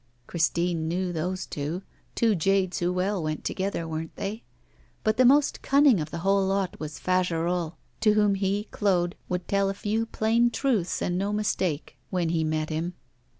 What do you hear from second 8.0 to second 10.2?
whom he, Claude, would tell a few